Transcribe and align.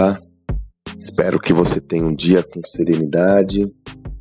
Olá, 0.00 0.18
espero 0.98 1.38
que 1.38 1.52
você 1.52 1.78
tenha 1.78 2.06
um 2.06 2.14
dia 2.14 2.42
com 2.42 2.64
serenidade, 2.64 3.70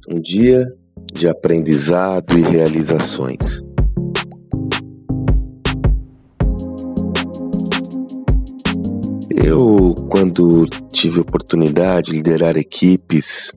um 0.09 0.19
dia 0.19 0.67
de 1.13 1.25
aprendizado 1.25 2.37
e 2.37 2.41
realizações. 2.41 3.63
Eu, 9.41 9.95
quando 10.09 10.65
tive 10.91 11.21
oportunidade 11.21 12.07
de 12.07 12.17
liderar 12.17 12.57
equipes, 12.57 13.53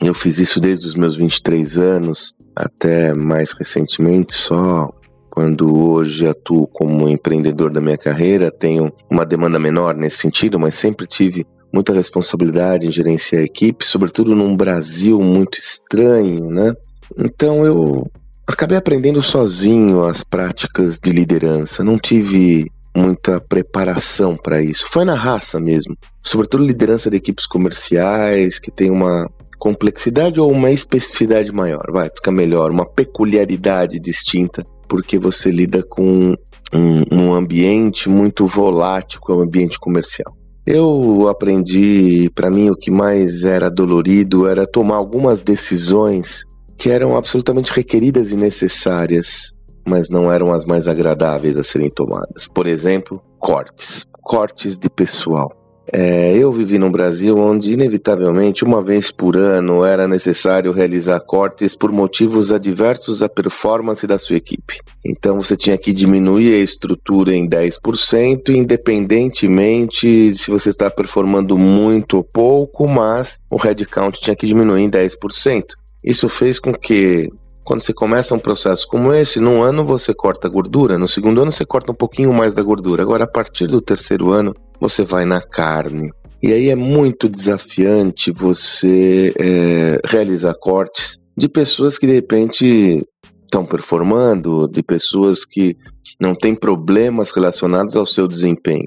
eu 0.00 0.14
fiz 0.14 0.38
isso 0.38 0.60
desde 0.60 0.86
os 0.86 0.94
meus 0.94 1.16
23 1.16 1.78
anos 1.78 2.36
até 2.54 3.12
mais 3.12 3.50
recentemente, 3.50 4.34
só 4.34 4.88
quando 5.28 5.76
hoje 5.76 6.28
atuo 6.28 6.68
como 6.68 7.08
empreendedor 7.08 7.72
da 7.72 7.80
minha 7.80 7.98
carreira, 7.98 8.52
tenho 8.52 8.92
uma 9.10 9.26
demanda 9.26 9.58
menor 9.58 9.96
nesse 9.96 10.18
sentido, 10.18 10.60
mas 10.60 10.76
sempre 10.76 11.08
tive 11.08 11.44
muita 11.72 11.92
responsabilidade 11.92 12.86
em 12.86 12.92
gerenciar 12.92 13.42
a 13.42 13.44
equipe, 13.44 13.84
sobretudo 13.84 14.34
num 14.34 14.56
Brasil 14.56 15.20
muito 15.20 15.58
estranho, 15.58 16.50
né? 16.50 16.74
Então 17.18 17.64
eu 17.64 18.10
acabei 18.46 18.78
aprendendo 18.78 19.20
sozinho 19.22 20.04
as 20.04 20.22
práticas 20.22 20.98
de 20.98 21.10
liderança, 21.10 21.84
não 21.84 21.98
tive 21.98 22.70
muita 22.96 23.40
preparação 23.40 24.36
para 24.36 24.62
isso. 24.62 24.86
Foi 24.88 25.04
na 25.04 25.14
raça 25.14 25.60
mesmo, 25.60 25.96
sobretudo 26.24 26.64
liderança 26.64 27.10
de 27.10 27.16
equipes 27.16 27.46
comerciais 27.46 28.58
que 28.58 28.70
tem 28.70 28.90
uma 28.90 29.28
complexidade 29.58 30.40
ou 30.40 30.50
uma 30.50 30.70
especificidade 30.70 31.50
maior, 31.52 31.84
vai, 31.90 32.10
fica 32.14 32.30
melhor, 32.30 32.70
uma 32.70 32.86
peculiaridade 32.86 33.98
distinta 33.98 34.64
porque 34.88 35.18
você 35.18 35.50
lida 35.50 35.82
com 35.82 36.34
um, 36.72 37.02
um 37.12 37.34
ambiente 37.34 38.08
muito 38.08 38.46
volátil, 38.46 39.20
que 39.20 39.32
é 39.32 39.34
o 39.34 39.42
ambiente 39.42 39.78
comercial. 39.78 40.36
Eu 40.66 41.28
aprendi, 41.28 42.30
para 42.34 42.50
mim, 42.50 42.70
o 42.70 42.76
que 42.76 42.90
mais 42.90 43.44
era 43.44 43.70
dolorido 43.70 44.48
era 44.48 44.66
tomar 44.66 44.96
algumas 44.96 45.40
decisões 45.40 46.44
que 46.76 46.90
eram 46.90 47.16
absolutamente 47.16 47.72
requeridas 47.72 48.32
e 48.32 48.36
necessárias, 48.36 49.54
mas 49.86 50.10
não 50.10 50.30
eram 50.30 50.52
as 50.52 50.64
mais 50.66 50.88
agradáveis 50.88 51.56
a 51.56 51.64
serem 51.64 51.88
tomadas. 51.88 52.48
Por 52.48 52.66
exemplo, 52.66 53.22
cortes 53.38 54.04
cortes 54.26 54.76
de 54.76 54.90
pessoal. 54.90 55.52
É, 55.92 56.36
eu 56.36 56.50
vivi 56.50 56.78
num 56.78 56.90
Brasil 56.90 57.38
onde, 57.38 57.72
inevitavelmente, 57.72 58.64
uma 58.64 58.82
vez 58.82 59.10
por 59.10 59.36
ano 59.36 59.84
era 59.84 60.08
necessário 60.08 60.72
realizar 60.72 61.20
cortes 61.20 61.74
por 61.74 61.92
motivos 61.92 62.50
adversos 62.50 63.22
à 63.22 63.28
performance 63.28 64.06
da 64.06 64.18
sua 64.18 64.36
equipe. 64.36 64.80
Então 65.04 65.40
você 65.40 65.56
tinha 65.56 65.78
que 65.78 65.92
diminuir 65.92 66.54
a 66.54 66.58
estrutura 66.58 67.34
em 67.34 67.48
10%, 67.48 68.48
independentemente 68.48 70.32
de 70.32 70.38
se 70.38 70.50
você 70.50 70.70
está 70.70 70.90
performando 70.90 71.56
muito 71.56 72.16
ou 72.16 72.24
pouco, 72.24 72.88
mas 72.88 73.38
o 73.50 73.56
headcount 73.56 74.20
tinha 74.20 74.34
que 74.34 74.46
diminuir 74.46 74.82
em 74.82 74.90
10%. 74.90 75.64
Isso 76.02 76.28
fez 76.28 76.58
com 76.58 76.72
que 76.72 77.30
quando 77.66 77.80
você 77.80 77.92
começa 77.92 78.32
um 78.32 78.38
processo 78.38 78.86
como 78.86 79.12
esse, 79.12 79.40
num 79.40 79.60
ano 79.60 79.84
você 79.84 80.14
corta 80.14 80.48
gordura, 80.48 80.96
no 80.96 81.08
segundo 81.08 81.42
ano 81.42 81.50
você 81.50 81.64
corta 81.64 81.90
um 81.90 81.96
pouquinho 81.96 82.32
mais 82.32 82.54
da 82.54 82.62
gordura. 82.62 83.02
Agora, 83.02 83.24
a 83.24 83.26
partir 83.26 83.66
do 83.66 83.80
terceiro 83.80 84.30
ano, 84.30 84.54
você 84.80 85.04
vai 85.04 85.24
na 85.24 85.40
carne. 85.40 86.10
E 86.42 86.52
aí 86.52 86.68
é 86.68 86.76
muito 86.76 87.28
desafiante 87.28 88.30
você 88.30 89.34
é, 89.38 90.00
realizar 90.04 90.54
cortes 90.54 91.18
de 91.36 91.48
pessoas 91.48 91.98
que 91.98 92.06
de 92.06 92.12
repente 92.12 93.02
estão 93.44 93.64
performando, 93.64 94.68
de 94.68 94.82
pessoas 94.82 95.44
que 95.44 95.76
não 96.20 96.34
têm 96.34 96.54
problemas 96.54 97.30
relacionados 97.30 97.96
ao 97.96 98.06
seu 98.06 98.26
desempenho. 98.26 98.86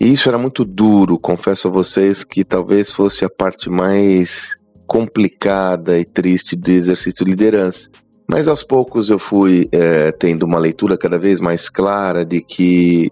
E 0.00 0.12
isso 0.12 0.28
era 0.28 0.38
muito 0.38 0.64
duro, 0.64 1.18
confesso 1.18 1.68
a 1.68 1.70
vocês 1.70 2.24
que 2.24 2.44
talvez 2.44 2.90
fosse 2.90 3.24
a 3.24 3.28
parte 3.28 3.68
mais 3.68 4.56
complicada 4.86 5.98
e 5.98 6.04
triste 6.04 6.56
do 6.56 6.70
exercício 6.70 7.24
de 7.24 7.30
liderança. 7.30 7.90
Mas 8.28 8.48
aos 8.48 8.62
poucos 8.62 9.10
eu 9.10 9.18
fui 9.18 9.68
é, 9.72 10.10
tendo 10.12 10.44
uma 10.44 10.58
leitura 10.58 10.96
cada 10.96 11.18
vez 11.18 11.40
mais 11.40 11.68
clara 11.68 12.24
de 12.24 12.40
que 12.40 13.08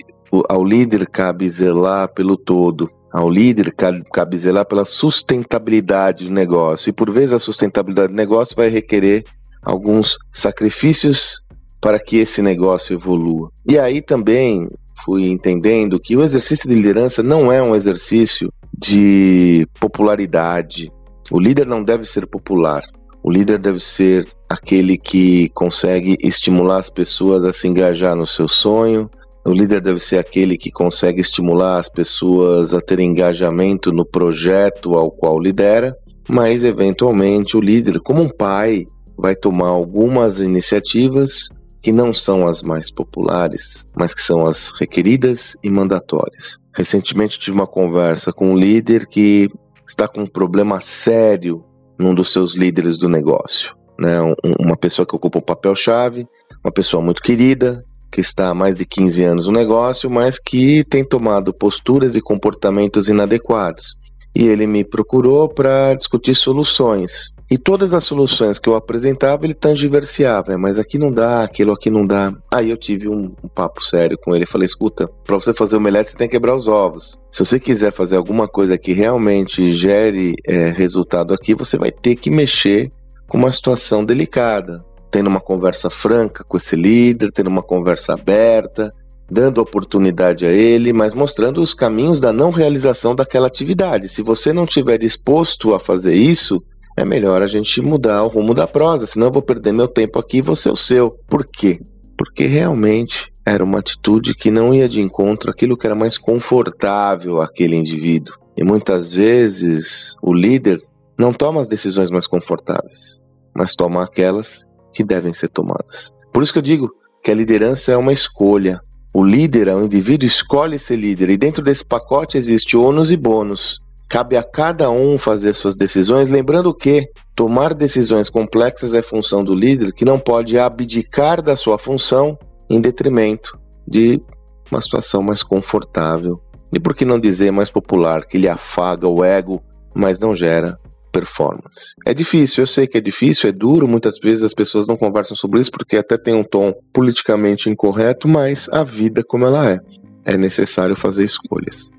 ao 0.49 0.65
líder 0.65 1.07
cabe 1.09 1.49
zelar 1.49 2.09
pelo 2.13 2.37
todo. 2.37 2.91
Ao 3.13 3.31
líder 3.31 3.73
cabe 4.13 4.39
zelar 4.39 4.67
pela 4.67 4.85
sustentabilidade 4.85 6.25
do 6.25 6.31
negócio. 6.31 6.91
E 6.91 6.93
por 6.93 7.11
vezes 7.11 7.33
a 7.33 7.39
sustentabilidade 7.39 8.13
do 8.13 8.17
negócio 8.17 8.55
vai 8.55 8.69
requerer 8.69 9.25
alguns 9.63 10.19
sacrifícios 10.31 11.43
para 11.81 11.99
que 11.99 12.17
esse 12.17 12.43
negócio 12.43 12.95
evolua. 12.95 13.51
E 13.67 13.79
aí 13.79 14.03
também 14.03 14.69
fui 15.05 15.29
entendendo 15.29 15.99
que 15.99 16.17
o 16.17 16.23
exercício 16.23 16.69
de 16.69 16.75
liderança 16.75 17.23
não 17.23 17.53
é 17.53 17.63
um 17.63 17.75
exercício 17.75 18.53
de 18.77 19.67
popularidade. 19.81 20.91
O 21.31 21.39
líder 21.39 21.67
não 21.67 21.83
deve 21.83 22.05
ser 22.05 22.27
popular. 22.27 22.83
O 23.23 23.31
líder 23.31 23.59
deve 23.59 23.81
ser 23.81 24.27
aquele 24.49 24.97
que 24.97 25.51
consegue 25.51 26.17
estimular 26.21 26.79
as 26.79 26.91
pessoas 26.91 27.45
a 27.45 27.53
se 27.53 27.69
engajar 27.69 28.17
no 28.17 28.27
seu 28.27 28.49
sonho. 28.49 29.11
O 29.49 29.53
líder 29.55 29.81
deve 29.81 29.99
ser 29.99 30.19
aquele 30.19 30.59
que 30.59 30.71
consegue 30.71 31.23
estimular 31.23 31.79
as 31.79 31.89
pessoas 31.89 32.75
a 32.75 32.83
ter 32.83 33.01
engajamento 33.01 33.91
no 33.91 34.05
projeto 34.05 34.95
ao 34.95 35.11
qual 35.11 35.41
lidera. 35.41 35.97
Mas, 36.29 36.65
eventualmente, 36.65 37.57
o 37.57 37.61
líder, 37.61 37.99
como 38.01 38.21
um 38.21 38.29
pai, 38.29 38.85
vai 39.17 39.35
tomar 39.35 39.69
algumas 39.69 40.39
iniciativas 40.39 41.49
que 41.81 41.91
não 41.91 42.13
são 42.13 42.47
as 42.47 42.63
mais 42.63 42.91
populares, 42.91 43.87
mas 43.97 44.13
que 44.13 44.21
são 44.21 44.45
as 44.45 44.69
requeridas 44.79 45.57
e 45.65 45.71
mandatórias. 45.71 46.59
Recentemente 46.77 47.39
tive 47.39 47.55
uma 47.57 47.67
conversa 47.67 48.31
com 48.35 48.53
um 48.53 48.57
líder 48.57 49.07
que 49.07 49.49
está 49.89 50.07
com 50.07 50.25
um 50.25 50.27
problema 50.27 50.79
sério 50.83 51.65
num 51.99 52.15
dos 52.15 52.35
seus 52.35 52.55
líderes 52.55 52.99
do 52.99 53.09
negócio. 53.09 53.75
Né? 53.99 54.21
Um, 54.21 54.35
uma 54.61 54.77
pessoa 54.77 55.07
que 55.07 55.17
ocupa 55.17 55.39
um 55.39 55.43
papel-chave, 55.43 56.27
uma 56.63 56.71
pessoa 56.71 57.03
muito 57.03 57.23
querida, 57.23 57.83
que 58.11 58.21
está 58.21 58.51
há 58.51 58.55
mais 58.55 58.77
de 58.77 58.85
15 58.85 59.25
anos 59.25 59.47
no 59.47 59.53
negócio, 59.53 60.11
mas 60.11 60.39
que 60.39 60.85
tem 60.85 61.05
tomado 61.05 61.53
posturas 61.53 62.17
e 62.17 62.21
comportamentos 62.21 63.09
inadequados. 63.09 63.97
E 64.35 64.47
ele 64.47 64.67
me 64.67 64.85
procurou 64.85 65.49
para 65.49 65.95
discutir 65.95 66.35
soluções. 66.35 67.31
E 67.51 67.57
todas 67.57 67.95
as 67.95 68.05
soluções 68.05 68.59
que 68.59 68.69
eu 68.69 68.77
apresentava, 68.77 69.47
ele 69.47 69.55
tangiversiava, 69.55 70.59
mas 70.59 70.79
aqui 70.79 70.99
não 70.99 71.11
dá, 71.11 71.43
aquilo 71.43 71.73
aqui 71.73 71.89
não 71.89 72.07
dá. 72.07 72.31
Aí 72.53 72.69
eu 72.69 72.77
tive 72.77 73.09
um, 73.09 73.35
um 73.43 73.49
papo 73.49 73.83
sério 73.83 74.19
com 74.23 74.37
ele, 74.37 74.45
falei, 74.45 74.67
escuta, 74.67 75.09
para 75.25 75.35
você 75.35 75.55
fazer 75.55 75.77
o 75.77 75.79
omelete 75.79 76.11
você 76.11 76.17
tem 76.17 76.29
que 76.29 76.33
quebrar 76.33 76.55
os 76.55 76.69
ovos. 76.69 77.19
Se 77.31 77.45
você 77.45 77.59
quiser 77.59 77.91
fazer 77.91 78.17
alguma 78.17 78.47
coisa 78.47 78.77
que 78.77 78.93
realmente 78.93 79.73
gere 79.73 80.35
é, 80.47 80.69
resultado 80.69 81.33
aqui, 81.33 81.55
você 81.55 81.79
vai 81.79 81.91
ter 81.91 82.17
que 82.17 82.31
mexer 82.31 82.91
com 83.27 83.39
uma 83.39 83.51
situação 83.51 84.05
delicada, 84.05 84.85
tendo 85.11 85.29
uma 85.29 85.41
conversa 85.41 85.91
franca 85.91 86.45
com 86.45 86.57
esse 86.57 86.77
líder, 86.77 87.33
tendo 87.33 87.49
uma 87.49 87.63
conversa 87.63 88.15
aberta, 88.15 88.93
dando 89.31 89.61
oportunidade 89.61 90.47
a 90.47 90.51
ele, 90.51 90.93
mas 90.93 91.15
mostrando 91.15 91.61
os 91.61 91.75
caminhos 91.75 92.21
da 92.21 92.33
não 92.33 92.51
realização 92.51 93.15
daquela 93.15 93.47
atividade. 93.47 94.09
Se 94.09 94.23
você 94.23 94.53
não 94.53 94.65
estiver 94.65 94.99
disposto 94.99 95.75
a 95.75 95.81
fazer 95.81 96.15
isso, 96.15 96.63
é 96.97 97.05
melhor 97.05 97.43
a 97.43 97.47
gente 97.47 97.81
mudar 97.81 98.25
o 98.25 98.29
rumo 98.29 98.55
da 98.55 98.67
prosa, 98.67 99.07
senão 99.07 99.27
eu 99.27 99.33
vou 99.33 99.43
perder 99.43 99.73
meu 99.73 99.87
tempo 99.87 100.19
aqui 100.19 100.39
e 100.39 100.43
você 100.43 100.71
o 100.71 100.77
seu. 100.77 101.11
Por 101.27 101.47
quê? 101.47 101.81
Porque 102.17 102.47
realmente 102.47 103.31
era 103.47 103.63
uma 103.63 103.79
atitude 103.79 104.35
que 104.35 104.51
não 104.51 104.75
ia 104.75 104.89
de 104.89 105.01
encontro 105.01 105.51
àquilo 105.51 105.77
que 105.77 105.87
era 105.87 105.95
mais 105.95 106.19
confortável 106.19 107.41
àquele 107.41 107.77
indivíduo. 107.77 108.35
E 108.57 108.65
muitas 108.65 109.15
vezes 109.15 110.17
o 110.21 110.35
líder 110.35 110.83
não 111.17 111.33
toma 111.33 111.61
as 111.61 111.69
decisões 111.69 112.11
mais 112.11 112.27
confortáveis, 112.27 113.21
mas 113.55 113.75
toma 113.75 114.03
aquelas 114.03 114.68
que 114.99 115.05
devem 115.05 115.33
ser 115.33 115.47
tomadas. 115.47 116.13
Por 116.33 116.43
isso 116.43 116.53
que 116.53 116.59
eu 116.59 116.63
digo 116.63 116.91
que 117.23 117.31
a 117.31 117.35
liderança 117.35 117.93
é 117.93 117.97
uma 117.97 118.13
escolha. 118.13 118.81
O 119.15 119.25
líder, 119.25 119.69
o 119.69 119.85
indivíduo, 119.85 120.27
escolhe 120.27 120.77
ser 120.77 120.97
líder, 120.97 121.31
e 121.31 121.37
dentro 121.37 121.63
desse 121.63 121.85
pacote 121.85 122.37
existe 122.37 122.77
ônus 122.77 123.13
e 123.13 123.17
bônus. 123.17 123.79
Cabe 124.11 124.37
a 124.37 124.43
cada 124.43 124.91
um 124.91 125.17
fazer 125.17 125.55
suas 125.55 125.77
decisões, 125.77 126.29
lembrando 126.29 126.75
que 126.75 127.09
tomar 127.37 127.75
decisões 127.75 128.29
complexas 128.29 128.93
é 128.93 129.01
função 129.01 129.45
do 129.45 129.55
líder, 129.55 129.93
que 129.93 130.05
não 130.05 130.19
pode 130.19 130.59
abdicar 130.59 131.41
da 131.41 131.55
sua 131.55 131.79
função 131.79 132.37
em 132.69 132.81
detrimento 132.81 133.57
de 133.87 134.21
uma 134.69 134.81
situação 134.81 135.23
mais 135.23 135.45
confortável. 135.45 136.43
E 136.73 136.81
por 136.81 136.93
que 136.93 137.05
não 137.05 137.21
dizer 137.21 137.53
mais 137.53 137.71
popular, 137.71 138.27
que 138.27 138.37
ele 138.37 138.49
afaga 138.49 139.07
o 139.07 139.23
ego, 139.23 139.63
mas 139.95 140.19
não 140.19 140.35
gera 140.35 140.77
performance. 141.13 141.95
É 142.07 142.15
difícil, 142.15 142.63
eu 142.63 142.67
sei 142.67 142.87
que 142.87 142.99
é 142.99 143.01
difícil, 143.01 143.49
é 143.49 143.53
duro, 143.53 143.89
muitas 143.89 144.19
vezes 144.19 144.45
as 144.45 144.55
pessoas 144.55 144.87
não 144.87 144.97
conversam 144.97 145.37
sobre 145.37 145.61
isso 145.61 145.71
porque 145.71 145.97
até 145.97 146.17
tem 146.17 146.35
um 146.35 146.45
tom 146.45 146.73
politicamente 146.93 147.69
incorreto, 147.69 148.29
mas 148.29 148.69
a 148.71 148.85
vida 148.85 149.23
como 149.23 149.45
ela 149.45 149.71
é. 149.71 149.81
É 150.25 150.37
necessário 150.37 150.95
fazer 150.95 151.25
escolhas. 151.25 151.91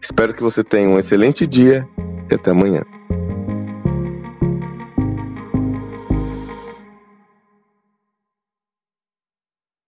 Espero 0.00 0.34
que 0.34 0.42
você 0.42 0.62
tenha 0.62 0.88
um 0.88 0.98
excelente 0.98 1.46
dia 1.46 1.86
e 2.30 2.34
até 2.34 2.50
amanhã. 2.50 2.82